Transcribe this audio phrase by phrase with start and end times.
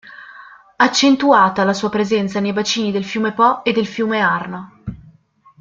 [0.77, 4.79] Accentuata la sua presenza nei bacini del fiume Po e del fiume Arno.